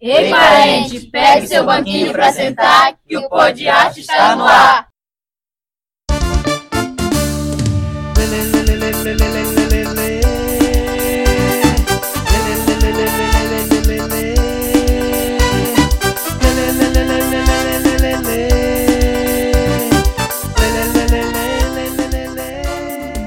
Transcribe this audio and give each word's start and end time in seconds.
Ei, 0.00 0.30
parente, 0.30 1.00
pegue 1.10 1.48
seu 1.48 1.66
banquinho 1.66 2.12
para 2.12 2.32
sentar, 2.32 2.96
que 3.04 3.16
o 3.16 3.28
pó 3.28 3.50
de 3.50 3.68
arte 3.68 4.00
está 4.00 4.36
no 4.36 4.44
ar. 4.44 4.86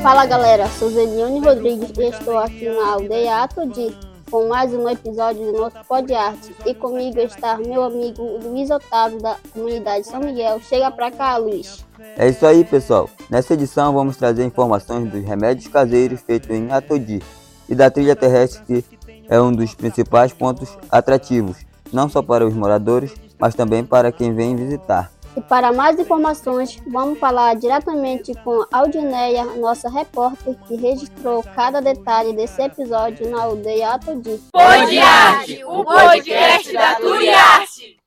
Fala 0.02 0.26
galera, 0.26 0.70
sou 0.80 0.90
Zeliane 0.90 1.42
Rodrigues 1.42 1.92
e 1.98 2.04
estou 2.04 2.38
aqui 2.38 2.70
na 2.70 2.94
aldeia 2.94 3.44
Atodi 3.44 4.11
com 4.32 4.48
mais 4.48 4.74
um 4.74 4.88
episódio 4.88 5.52
do 5.52 5.58
nosso 5.58 5.76
Pod 5.86 6.12
Arte. 6.14 6.56
E 6.66 6.74
comigo 6.74 7.20
está 7.20 7.58
meu 7.58 7.84
amigo 7.84 8.40
Luiz 8.42 8.72
Otávio 8.72 9.22
da 9.22 9.36
comunidade 9.52 10.08
São 10.08 10.22
Miguel. 10.22 10.62
Chega 10.62 10.90
pra 10.90 11.12
cá, 11.12 11.36
Luiz. 11.36 11.86
É 12.16 12.30
isso 12.30 12.46
aí, 12.46 12.64
pessoal. 12.64 13.10
Nessa 13.30 13.54
edição 13.54 13.94
vamos 13.94 14.16
trazer 14.16 14.46
informações 14.46 15.12
dos 15.12 15.22
remédios 15.22 15.68
caseiros 15.68 16.22
feitos 16.22 16.50
em 16.50 16.72
Atodi 16.72 17.22
e 17.68 17.76
da 17.76 17.92
trilha 17.92 18.16
terrestre 18.16 18.64
que 18.66 18.86
é 19.28 19.40
um 19.40 19.52
dos 19.52 19.76
principais 19.76 20.32
pontos 20.32 20.78
atrativos, 20.90 21.58
não 21.92 22.08
só 22.08 22.22
para 22.22 22.48
os 22.48 22.54
moradores, 22.54 23.14
mas 23.38 23.54
também 23.54 23.84
para 23.84 24.14
quem 24.14 24.34
vem 24.34 24.56
visitar. 24.56 25.12
E 25.36 25.40
para 25.40 25.72
mais 25.72 25.98
informações, 25.98 26.76
vamos 26.86 27.18
falar 27.18 27.56
diretamente 27.56 28.34
com 28.44 28.66
Aldineia, 28.70 29.46
nossa 29.56 29.90
repórter 29.90 30.58
que 30.68 30.76
registrou 30.76 31.42
cada 31.56 31.80
detalhe 31.82 32.34
desse 32.34 32.62
episódio 32.62 33.30
na 33.30 33.44
aldeia 33.44 33.94
Atodi. 33.94 34.42
Arte, 34.54 35.64
o 35.64 35.86
podcast 35.86 36.74
da 36.74 36.96
Turiarte. 36.96 37.98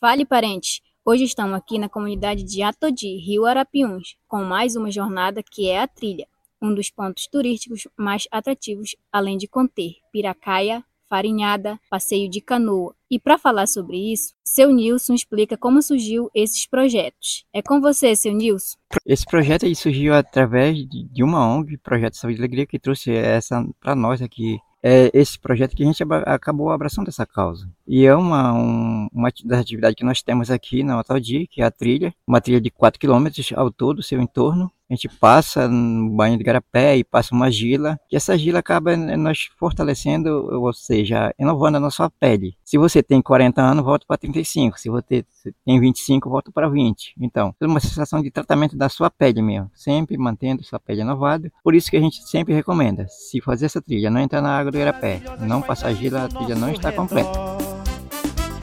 Fale, 0.00 0.26
parente. 0.26 0.82
Hoje 1.04 1.22
estamos 1.22 1.54
aqui 1.54 1.78
na 1.78 1.88
comunidade 1.88 2.42
de 2.42 2.60
Atodi, 2.60 3.16
Rio 3.18 3.46
Arapiuns, 3.46 4.16
com 4.26 4.42
mais 4.42 4.74
uma 4.74 4.90
jornada 4.90 5.44
que 5.48 5.68
é 5.70 5.80
a 5.80 5.86
trilha, 5.86 6.26
um 6.60 6.74
dos 6.74 6.90
pontos 6.90 7.28
turísticos 7.28 7.86
mais 7.96 8.26
atrativos, 8.32 8.96
além 9.12 9.38
de 9.38 9.46
conter 9.46 9.92
Piracaia, 10.10 10.82
farinhada, 11.14 11.78
passeio 11.88 12.28
de 12.28 12.40
canoa. 12.40 12.92
E 13.08 13.20
para 13.20 13.38
falar 13.38 13.68
sobre 13.68 14.12
isso, 14.12 14.34
seu 14.44 14.72
Nilson 14.72 15.14
explica 15.14 15.56
como 15.56 15.80
surgiu 15.80 16.28
esses 16.34 16.66
projetos. 16.66 17.44
É 17.52 17.62
com 17.62 17.80
você, 17.80 18.16
seu 18.16 18.34
Nilson. 18.34 18.76
Esse 19.06 19.24
projeto 19.24 19.64
aí 19.64 19.76
surgiu 19.76 20.12
através 20.12 20.76
de 20.88 21.22
uma 21.22 21.46
ONG, 21.46 21.76
Projeto 21.78 22.16
Saúde 22.16 22.38
e 22.38 22.40
Alegria, 22.40 22.66
que 22.66 22.80
trouxe 22.80 23.12
essa 23.12 23.64
para 23.80 23.94
nós 23.94 24.20
aqui 24.20 24.58
é 24.86 25.10
esse 25.14 25.38
projeto 25.38 25.74
que 25.74 25.82
a 25.82 25.86
gente 25.86 26.04
acabou 26.26 26.70
abraçando 26.70 27.08
essa 27.08 27.24
causa. 27.24 27.66
E 27.88 28.04
é 28.04 28.14
uma, 28.14 28.52
um, 28.52 29.08
uma 29.10 29.30
das 29.42 29.60
atividades 29.60 29.96
que 29.96 30.04
nós 30.04 30.20
temos 30.20 30.50
aqui 30.50 30.82
na 30.82 31.00
Otaldi, 31.00 31.46
que 31.46 31.62
é 31.62 31.64
a 31.64 31.70
trilha, 31.70 32.14
uma 32.26 32.38
trilha 32.38 32.60
de 32.60 32.70
4 32.70 33.00
km 33.00 33.28
ao 33.56 33.70
todo, 33.70 34.02
seu 34.02 34.20
entorno, 34.20 34.70
a 34.90 34.94
gente 34.94 35.08
passa 35.08 35.68
no 35.68 36.10
banho 36.10 36.36
de 36.36 36.44
garapé 36.44 36.96
e 36.96 37.04
passa 37.04 37.34
uma 37.34 37.50
gila, 37.50 37.98
e 38.10 38.16
essa 38.16 38.36
gila 38.36 38.58
acaba 38.58 38.96
né, 38.96 39.16
nós 39.16 39.48
fortalecendo, 39.58 40.28
ou 40.30 40.72
seja, 40.72 41.34
inovando 41.38 41.78
a 41.78 41.80
nossa 41.80 42.10
pele. 42.10 42.56
Se 42.64 42.76
você 42.76 43.02
tem 43.02 43.22
40 43.22 43.62
anos, 43.62 43.84
volta 43.84 44.04
para 44.06 44.18
35. 44.18 44.78
Se 44.78 44.88
você 44.88 45.24
tem 45.64 45.80
25, 45.80 46.28
volta 46.28 46.52
para 46.52 46.68
20. 46.68 47.14
Então, 47.18 47.54
é 47.60 47.66
uma 47.66 47.80
sensação 47.80 48.22
de 48.22 48.30
tratamento 48.30 48.76
da 48.76 48.88
sua 48.88 49.10
pele 49.10 49.40
mesmo, 49.40 49.70
sempre 49.74 50.16
mantendo 50.18 50.62
sua 50.62 50.78
pele 50.78 51.00
inovada. 51.00 51.50
Por 51.62 51.74
isso 51.74 51.90
que 51.90 51.96
a 51.96 52.00
gente 52.00 52.22
sempre 52.28 52.54
recomenda, 52.54 53.06
se 53.08 53.40
fazer 53.40 53.66
essa 53.66 53.80
trilha, 53.80 54.10
não 54.10 54.20
entrar 54.20 54.42
na 54.42 54.56
água 54.56 54.70
do 54.70 54.78
garapé, 54.78 55.22
não 55.40 55.62
passar 55.62 55.94
gila, 55.94 56.24
a 56.24 56.28
trilha 56.28 56.54
não 56.54 56.70
está 56.70 56.92
completa. 56.92 57.32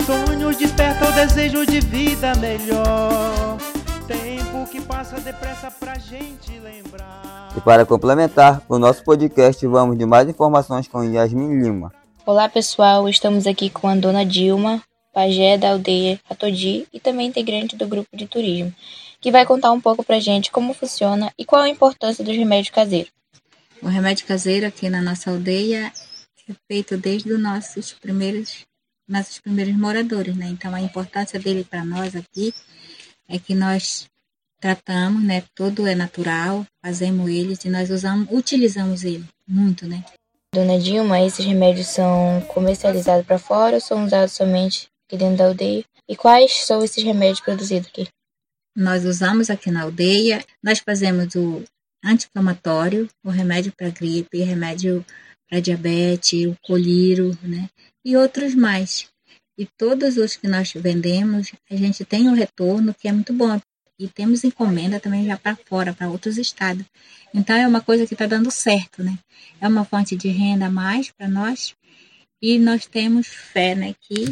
Sonhos 0.06 0.58
despertam 0.58 1.10
o 1.10 1.14
desejo 1.14 1.66
de 1.66 1.80
vida 1.80 2.34
melhor 2.36 3.41
tempo 4.08 4.68
que 4.70 4.82
passa 4.82 5.20
depressa 5.20 5.70
pra 5.70 5.98
gente 5.98 6.52
lembrar. 6.60 7.54
E 7.56 7.62
para 7.62 7.86
complementar 7.86 8.64
o 8.68 8.80
nosso 8.80 9.04
podcast, 9.04 9.66
vamos 9.68 9.98
de 9.98 10.06
mais 10.06 10.28
informações 10.28 10.88
com 10.88 11.04
Yasmin 11.04 11.62
Lima. 11.62 11.94
Olá 12.26 12.50
pessoal, 12.50 13.08
estamos 13.08 13.46
aqui 13.46 13.70
com 13.70 13.88
a 13.88 13.96
dona 13.96 14.26
Dilma, 14.26 14.82
pajé 15.14 15.58
da 15.58 15.72
aldeia 15.72 16.20
Atodi 16.30 16.88
e 16.92 17.00
também 17.00 17.28
integrante 17.28 17.76
do 17.76 17.88
grupo 17.88 18.16
de 18.16 18.28
turismo, 18.28 18.74
que 19.20 19.32
vai 19.32 19.46
contar 19.46 19.72
um 19.72 19.82
pouco 19.82 20.04
pra 20.04 20.20
gente 20.20 20.52
como 20.52 20.74
funciona 20.74 21.32
e 21.38 21.46
qual 21.46 21.62
a 21.62 21.70
importância 21.70 22.24
dos 22.24 22.36
remédios 22.36 22.74
caseiros. 22.74 23.12
O 23.82 23.88
remédio 23.88 24.26
caseiro 24.26 24.66
aqui 24.66 24.90
na 24.90 25.02
nossa 25.02 25.32
aldeia 25.32 25.92
é 26.50 26.54
feito 26.68 26.98
desde 26.98 27.32
os 27.34 27.40
nossos 27.40 27.94
primeiros 27.94 28.66
nossos 29.08 29.40
primeiros 29.40 29.76
moradores, 29.76 30.36
né? 30.38 30.48
Então 30.48 30.74
a 30.74 30.80
importância 30.80 31.38
dele 31.38 31.66
para 31.70 31.84
nós 31.84 32.16
aqui 32.16 32.54
é 33.32 33.40
que 33.40 33.56
nós 33.56 34.08
tratamos, 34.60 35.24
né? 35.24 35.44
Todo 35.56 35.88
é 35.88 35.96
natural, 35.96 36.66
fazemos 36.84 37.30
eles 37.30 37.64
e 37.66 37.70
nós 37.70 37.90
usamos, 37.90 38.28
utilizamos 38.30 39.04
ele 39.04 39.26
muito, 39.48 39.88
né? 39.88 40.04
Dona 40.54 40.78
Dilma, 40.78 41.22
esses 41.22 41.46
remédios 41.46 41.88
são 41.88 42.42
comercializados 42.50 43.26
para 43.26 43.40
fora 43.40 43.76
ou 43.76 43.82
são 43.82 44.06
usados 44.06 44.34
somente 44.34 44.90
aqui 45.08 45.18
dentro 45.18 45.38
da 45.38 45.46
aldeia? 45.46 45.84
E 46.08 46.16
quais 46.16 46.66
são 46.66 46.84
esses 46.84 47.02
remédios 47.04 47.40
produzidos 47.40 47.88
aqui? 47.88 48.08
Nós 48.76 49.06
usamos 49.06 49.50
aqui 49.50 49.72
na 49.72 49.84
aldeia, 49.84 50.44
nós 50.62 50.80
fazemos 50.80 51.36
o 51.36 51.64
anti-inflamatório, 52.04 53.10
o 53.24 53.30
remédio 53.30 53.72
para 53.72 53.90
gripe, 53.90 54.44
remédio 54.44 55.06
para 55.50 55.60
diabetes, 55.60 56.48
o 56.48 56.56
colírio, 56.62 57.38
né? 57.42 57.70
E 58.04 58.18
outros 58.18 58.54
mais. 58.54 59.11
E 59.62 59.68
todos 59.78 60.18
os 60.18 60.36
que 60.36 60.48
nós 60.48 60.74
vendemos, 60.74 61.52
a 61.70 61.76
gente 61.76 62.04
tem 62.04 62.28
um 62.28 62.34
retorno 62.34 62.96
que 62.96 63.08
é 63.08 63.12
muito 63.12 63.32
bom. 63.32 63.62
E 64.00 64.08
temos 64.08 64.44
encomenda 64.44 65.00
também 65.00 65.24
já 65.24 65.38
para 65.38 65.56
fora, 65.56 65.94
para 65.94 66.10
outros 66.10 66.40
estados. 66.40 66.84
Então 67.32 67.56
é 67.56 67.68
uma 67.68 67.80
coisa 67.80 68.08
que 68.08 68.16
está 68.16 68.26
dando 68.26 68.50
certo, 68.50 69.04
né? 69.04 69.20
É 69.62 69.68
uma 69.68 69.86
fonte 69.86 70.16
de 70.16 70.30
renda 70.30 70.66
a 70.66 70.72
mais 70.72 71.12
para 71.12 71.28
nós. 71.28 71.76
E 72.42 72.58
nós 72.58 72.88
temos 72.88 73.28
fé, 73.28 73.76
né? 73.76 73.94
Que 74.02 74.26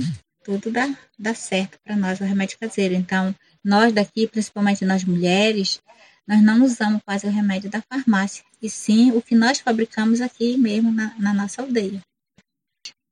tudo 0.43 0.71
dá, 0.71 0.97
dá 1.19 1.35
certo 1.35 1.77
para 1.85 1.95
nós, 1.95 2.19
o 2.19 2.23
remédio 2.23 2.57
caseiro. 2.59 2.95
Então, 2.95 3.35
nós 3.63 3.93
daqui, 3.93 4.25
principalmente 4.25 4.83
nós 4.83 5.03
mulheres, 5.03 5.79
nós 6.27 6.41
não 6.41 6.63
usamos 6.63 7.03
quase 7.05 7.27
o 7.27 7.29
remédio 7.29 7.69
da 7.69 7.83
farmácia, 7.83 8.43
e 8.59 8.67
sim 8.67 9.11
o 9.11 9.21
que 9.21 9.35
nós 9.35 9.59
fabricamos 9.59 10.21
aqui 10.21 10.57
mesmo 10.57 10.91
na, 10.91 11.13
na 11.19 11.35
nossa 11.35 11.61
aldeia. 11.61 12.01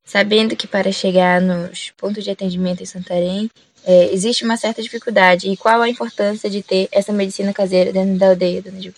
Sabendo 0.07 0.55
que 0.55 0.65
para 0.65 0.89
chegar 0.89 1.41
nos 1.41 1.91
pontos 1.97 2.23
de 2.23 2.31
atendimento 2.31 2.81
em 2.81 2.85
Santarém 2.85 3.51
é, 3.85 4.13
existe 4.13 4.45
uma 4.45 4.55
certa 4.55 4.81
dificuldade, 4.81 5.49
e 5.49 5.57
qual 5.57 5.81
a 5.81 5.89
importância 5.89 6.49
de 6.49 6.63
ter 6.63 6.87
essa 6.93 7.11
medicina 7.11 7.53
caseira 7.53 7.91
dentro 7.91 8.17
da 8.17 8.29
aldeia, 8.29 8.61
dona 8.61 8.81
Gil? 8.81 8.93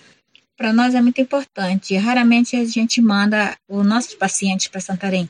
Para 0.56 0.72
nós 0.72 0.94
é 0.94 1.02
muito 1.02 1.20
importante. 1.20 1.98
Raramente 1.98 2.56
a 2.56 2.64
gente 2.64 3.02
manda 3.02 3.58
os 3.68 3.84
nossos 3.84 4.14
pacientes 4.14 4.68
para 4.68 4.80
Santarém. 4.80 5.28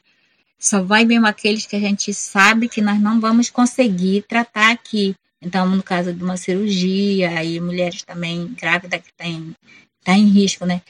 Só 0.59 0.83
vai 0.83 1.05
mesmo 1.05 1.27
aqueles 1.27 1.65
que 1.65 1.77
a 1.77 1.79
gente 1.79 2.13
sabe 2.13 2.67
que 2.67 2.81
nós 2.81 2.99
não 2.99 3.21
vamos 3.21 3.49
conseguir 3.49 4.25
tratar 4.27 4.71
aqui. 4.71 5.15
Então, 5.41 5.65
no 5.65 5.81
caso 5.81 6.13
de 6.13 6.21
uma 6.21 6.35
cirurgia, 6.35 7.41
e 7.41 7.57
mulheres 7.61 8.03
também 8.03 8.53
grávidas 8.59 9.01
que 9.01 9.13
têm 9.13 9.55
tá 10.03 10.13
em 10.13 10.27
risco, 10.27 10.65
né? 10.65 10.81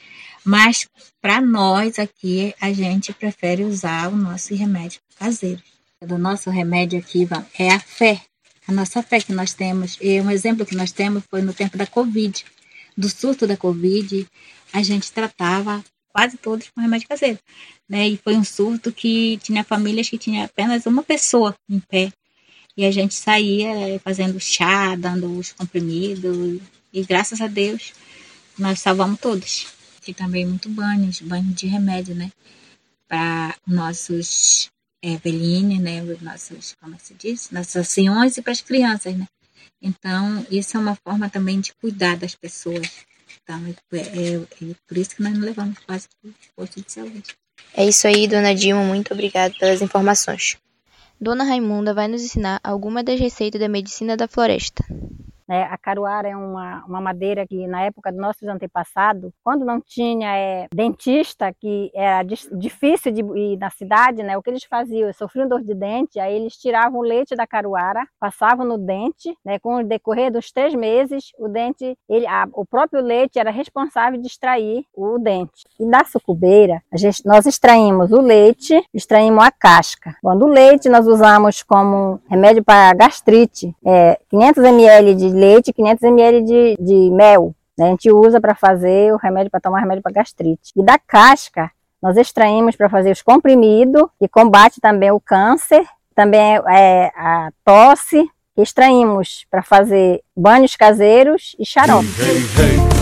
Mas 0.44 0.88
para 1.20 1.40
nós 1.40 1.98
aqui, 1.98 2.54
a 2.60 2.72
gente 2.72 3.12
prefere 3.12 3.64
usar 3.64 4.08
o 4.08 4.16
nosso 4.16 4.54
remédio 4.54 5.00
caseiro. 5.18 5.62
O 6.00 6.16
nosso 6.16 6.48
remédio 6.48 6.98
aqui 6.98 7.28
é 7.58 7.70
a 7.70 7.78
fé, 7.78 8.22
a 8.66 8.72
nossa 8.72 9.02
fé 9.02 9.20
que 9.20 9.32
nós 9.32 9.52
temos. 9.52 9.98
E 10.00 10.20
um 10.20 10.30
exemplo 10.30 10.64
que 10.64 10.74
nós 10.74 10.92
temos 10.92 11.24
foi 11.28 11.42
no 11.42 11.52
tempo 11.52 11.76
da 11.76 11.86
Covid, 11.86 12.44
do 12.96 13.08
surto 13.08 13.46
da 13.46 13.56
Covid, 13.56 14.26
a 14.72 14.82
gente 14.82 15.12
tratava 15.12 15.84
quase 16.08 16.36
todos 16.38 16.70
com 16.70 16.80
remédio 16.80 17.08
caseiro, 17.08 17.38
né? 17.88 18.08
E 18.08 18.16
foi 18.16 18.34
um 18.34 18.44
surto 18.44 18.90
que 18.90 19.38
tinha 19.42 19.62
famílias 19.62 20.08
que 20.08 20.18
tinha 20.18 20.44
apenas 20.44 20.86
uma 20.86 21.02
pessoa 21.02 21.54
em 21.68 21.78
pé. 21.78 22.12
E 22.76 22.84
a 22.84 22.90
gente 22.90 23.14
saía 23.14 24.00
fazendo 24.02 24.40
chá, 24.40 24.96
dando 24.96 25.38
os 25.38 25.52
comprimidos, 25.52 26.60
e 26.92 27.04
graças 27.04 27.40
a 27.40 27.46
Deus 27.46 27.92
nós 28.58 28.80
salvamos 28.80 29.20
todos 29.20 29.79
e 30.08 30.14
também 30.14 30.46
muito 30.46 30.68
banhos, 30.68 31.20
banhos 31.20 31.54
de 31.54 31.66
remédio, 31.66 32.14
né? 32.14 32.30
Para 33.08 33.54
nossos 33.66 34.70
é, 35.02 35.16
velhinhos, 35.16 35.80
né? 35.80 36.02
Os 36.02 36.20
nossos, 36.20 36.76
como 36.80 36.96
se 36.98 37.14
diz? 37.14 37.50
Nossos 37.50 37.76
anciões 37.76 38.36
e 38.36 38.42
para 38.42 38.52
as 38.52 38.60
crianças, 38.60 39.16
né? 39.16 39.26
Então, 39.82 40.46
isso 40.50 40.76
é 40.76 40.80
uma 40.80 40.94
forma 40.94 41.28
também 41.28 41.60
de 41.60 41.72
cuidar 41.74 42.16
das 42.16 42.34
pessoas. 42.34 43.06
Então, 43.42 43.74
é, 43.92 43.98
é, 43.98 44.34
é 44.34 44.74
por 44.86 44.96
isso 44.96 45.16
que 45.16 45.22
nós 45.22 45.32
não 45.32 45.40
levamos 45.40 45.78
quase 45.80 46.08
para 46.08 46.30
o 46.30 46.34
posto 46.54 46.80
de 46.80 46.92
saúde. 46.92 47.36
É 47.74 47.86
isso 47.86 48.06
aí, 48.06 48.28
dona 48.28 48.54
Dilma. 48.54 48.84
Muito 48.84 49.12
obrigada 49.12 49.54
pelas 49.58 49.80
informações. 49.80 50.56
Dona 51.20 51.44
Raimunda 51.44 51.92
vai 51.92 52.08
nos 52.08 52.22
ensinar 52.22 52.60
alguma 52.62 53.02
das 53.02 53.20
receitas 53.20 53.60
da 53.60 53.68
medicina 53.68 54.16
da 54.16 54.26
floresta. 54.26 54.84
Né? 55.50 55.64
A 55.64 55.76
caruara 55.76 56.28
é 56.28 56.36
uma, 56.36 56.84
uma 56.86 57.00
madeira 57.00 57.44
que, 57.44 57.66
na 57.66 57.82
época 57.82 58.12
dos 58.12 58.20
nossos 58.20 58.46
antepassados, 58.46 59.32
quando 59.42 59.64
não 59.64 59.80
tinha 59.80 60.32
é, 60.36 60.68
dentista, 60.72 61.52
que 61.52 61.90
era 61.92 62.22
difícil 62.22 63.10
de 63.10 63.20
ir 63.20 63.56
na 63.58 63.68
cidade, 63.68 64.22
né? 64.22 64.38
o 64.38 64.42
que 64.42 64.48
eles 64.48 64.62
faziam? 64.62 65.06
Eles 65.06 65.16
sofriam 65.16 65.48
dor 65.48 65.60
de 65.60 65.74
dente, 65.74 66.20
aí 66.20 66.36
eles 66.36 66.54
tiravam 66.54 67.00
o 67.00 67.02
leite 67.02 67.34
da 67.34 67.48
caruara, 67.48 68.06
passavam 68.20 68.64
no 68.64 68.78
dente, 68.78 69.36
né? 69.44 69.58
com 69.58 69.80
o 69.80 69.82
decorrer 69.82 70.30
dos 70.30 70.52
três 70.52 70.72
meses, 70.72 71.32
o 71.36 71.48
dente, 71.48 71.98
ele, 72.08 72.28
a, 72.28 72.46
o 72.52 72.64
próprio 72.64 73.02
leite 73.02 73.40
era 73.40 73.50
responsável 73.50 74.20
de 74.20 74.28
extrair 74.28 74.84
o 74.94 75.18
dente. 75.18 75.64
E 75.80 75.90
da 75.90 76.04
sucubeira, 76.04 76.80
gente, 76.94 77.26
nós 77.26 77.44
extraímos 77.44 78.12
o 78.12 78.20
leite, 78.20 78.80
extraímos 78.94 79.42
a 79.42 79.50
casca. 79.50 80.14
Quando 80.22 80.44
o 80.44 80.48
leite 80.48 80.88
nós 80.88 81.08
usamos 81.08 81.64
como 81.64 82.20
remédio 82.28 82.62
para 82.62 82.94
gastrite, 82.94 83.74
é, 83.84 84.16
500 84.30 84.62
ml 84.62 85.14
de 85.16 85.39
leite, 85.40 85.72
500 85.72 86.02
ml 86.02 86.44
de, 86.44 86.76
de 86.78 87.10
mel. 87.10 87.54
Né? 87.76 87.86
A 87.86 87.90
gente 87.90 88.10
usa 88.10 88.40
para 88.40 88.54
fazer 88.54 89.12
o 89.12 89.16
remédio, 89.16 89.50
para 89.50 89.60
tomar 89.60 89.80
remédio 89.80 90.02
para 90.02 90.12
gastrite. 90.12 90.70
E 90.76 90.82
da 90.82 90.98
casca, 90.98 91.70
nós 92.02 92.16
extraímos 92.16 92.76
para 92.76 92.88
fazer 92.88 93.10
os 93.10 93.22
comprimidos, 93.22 94.02
que 94.18 94.28
combate 94.28 94.80
também 94.80 95.10
o 95.10 95.20
câncer, 95.20 95.84
também 96.14 96.60
é, 96.68 97.10
a 97.16 97.50
tosse. 97.64 98.28
Extraímos 98.56 99.46
para 99.50 99.62
fazer 99.62 100.20
banhos 100.36 100.76
caseiros 100.76 101.56
e 101.58 101.64
xarope. 101.64 102.06
Hey, 102.20 102.36
hey, 102.36 102.84
hey. 102.84 103.00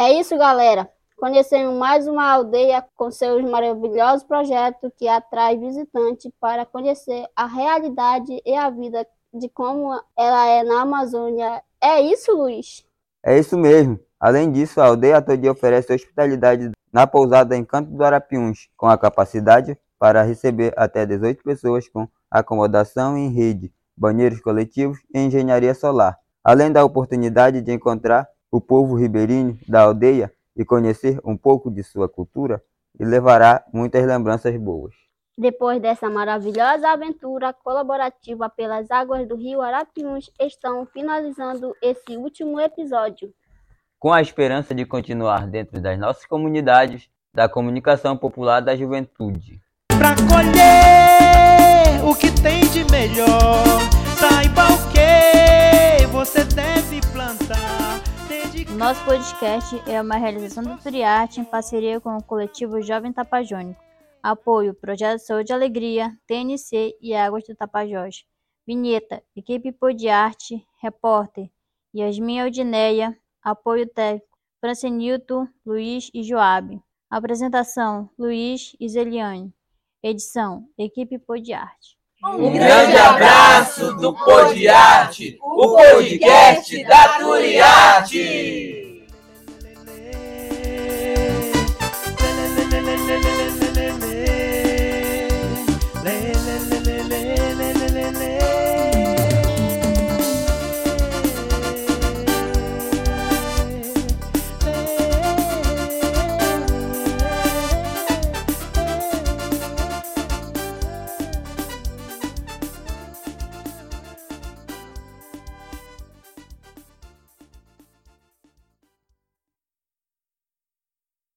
É 0.00 0.12
isso, 0.12 0.38
galera. 0.38 0.88
Conhecemos 1.18 1.76
mais 1.76 2.06
uma 2.06 2.32
aldeia 2.32 2.84
com 2.94 3.10
seus 3.10 3.42
maravilhosos 3.42 4.22
projetos 4.22 4.92
que 4.96 5.08
atrai 5.08 5.58
visitantes 5.58 6.30
para 6.40 6.64
conhecer 6.64 7.26
a 7.34 7.44
realidade 7.44 8.40
e 8.46 8.54
a 8.54 8.70
vida 8.70 9.04
de 9.34 9.48
como 9.48 10.00
ela 10.16 10.46
é 10.46 10.62
na 10.62 10.82
Amazônia. 10.82 11.60
É 11.80 12.00
isso, 12.00 12.32
Luiz? 12.36 12.86
É 13.20 13.36
isso 13.36 13.58
mesmo. 13.58 13.98
Além 14.20 14.52
disso, 14.52 14.80
a 14.80 14.86
aldeia 14.86 15.20
Todi 15.20 15.48
oferece 15.48 15.92
hospitalidade 15.92 16.70
na 16.92 17.04
pousada 17.04 17.56
Encanto 17.56 17.90
do 17.90 18.04
Arapiuns, 18.04 18.68
com 18.76 18.86
a 18.86 18.96
capacidade 18.96 19.76
para 19.98 20.22
receber 20.22 20.72
até 20.76 21.04
18 21.04 21.42
pessoas 21.42 21.88
com 21.88 22.06
acomodação 22.30 23.18
em 23.18 23.28
rede, 23.28 23.72
banheiros 23.96 24.40
coletivos 24.40 25.00
e 25.12 25.18
engenharia 25.18 25.74
solar, 25.74 26.16
além 26.44 26.70
da 26.70 26.84
oportunidade 26.84 27.60
de 27.60 27.72
encontrar 27.72 28.28
o 28.52 28.60
povo 28.60 28.94
ribeirinho 28.94 29.58
da 29.68 29.82
aldeia 29.82 30.32
e 30.58 30.64
conhecer 30.64 31.20
um 31.24 31.36
pouco 31.36 31.70
de 31.70 31.84
sua 31.84 32.08
cultura 32.08 32.60
e 32.98 33.04
levará 33.04 33.64
muitas 33.72 34.04
lembranças 34.04 34.54
boas. 34.56 34.92
Depois 35.38 35.80
dessa 35.80 36.10
maravilhosa 36.10 36.88
aventura 36.88 37.52
colaborativa 37.52 38.50
pelas 38.50 38.90
águas 38.90 39.28
do 39.28 39.36
rio 39.36 39.62
Arapiuns, 39.62 40.28
estão 40.40 40.84
finalizando 40.86 41.76
esse 41.80 42.16
último 42.16 42.60
episódio. 42.60 43.32
Com 44.00 44.12
a 44.12 44.20
esperança 44.20 44.74
de 44.74 44.84
continuar 44.84 45.46
dentro 45.46 45.80
das 45.80 45.96
nossas 45.96 46.26
comunidades 46.26 47.08
da 47.32 47.48
comunicação 47.48 48.16
popular 48.16 48.60
da 48.60 48.74
juventude. 48.74 49.60
Para 49.90 50.16
colher 50.28 52.04
o 52.04 52.14
que 52.16 52.32
tem 52.42 52.60
de 52.70 52.84
melhor, 52.90 53.62
saiba 54.18 54.72
o 54.72 54.90
que 54.90 56.06
você 56.08 56.42
deve 56.44 57.00
plantar. 57.12 57.87
Nosso 58.78 59.04
podcast 59.04 59.74
é 59.90 60.00
uma 60.00 60.18
realização 60.18 60.62
do 60.62 60.80
Turiarte 60.80 61.40
em 61.40 61.44
parceria 61.44 62.00
com 62.00 62.16
o 62.16 62.22
coletivo 62.22 62.80
Jovem 62.80 63.12
Tapajônico. 63.12 63.82
Apoio 64.22 64.72
Projeto 64.72 65.18
Saúde 65.18 65.50
e 65.50 65.52
Alegria, 65.52 66.16
TNC 66.28 66.96
e 67.02 67.12
Águas 67.12 67.42
do 67.44 67.56
Tapajós. 67.56 68.24
Vinheta, 68.64 69.20
equipe 69.34 69.72
Podiarte, 69.72 70.64
repórter 70.80 71.50
Yasmin 71.92 72.38
Aldineia, 72.38 73.18
apoio 73.42 73.84
técnico 73.84 74.38
Francenilton, 74.60 75.48
Luiz 75.66 76.08
e 76.14 76.22
Joabe. 76.22 76.80
Apresentação 77.10 78.08
Luiz 78.16 78.76
e 78.78 78.88
Zeliane. 78.88 79.52
Edição 80.00 80.68
Equipe 80.78 81.18
Podiarte. 81.18 81.97
Um 82.24 82.50
grande 82.52 82.96
abraço 82.96 83.94
do 83.94 84.12
Podiarte, 84.12 85.38
o 85.40 85.76
podcast 85.76 86.84
da 86.84 87.08
Turiarte. 87.10 88.87